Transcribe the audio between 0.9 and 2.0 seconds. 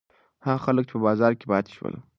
په بازار کې پاتې شول.